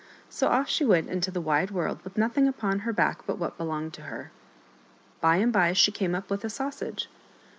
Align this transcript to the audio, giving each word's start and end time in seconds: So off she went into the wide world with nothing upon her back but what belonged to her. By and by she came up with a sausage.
So 0.29 0.47
off 0.47 0.67
she 0.67 0.83
went 0.83 1.11
into 1.11 1.29
the 1.29 1.39
wide 1.41 1.69
world 1.69 2.01
with 2.03 2.17
nothing 2.17 2.47
upon 2.47 2.79
her 2.79 2.91
back 2.91 3.21
but 3.27 3.37
what 3.37 3.59
belonged 3.59 3.93
to 3.93 4.01
her. 4.01 4.31
By 5.19 5.35
and 5.35 5.53
by 5.53 5.73
she 5.73 5.91
came 5.91 6.15
up 6.15 6.27
with 6.31 6.43
a 6.43 6.49
sausage. 6.49 7.07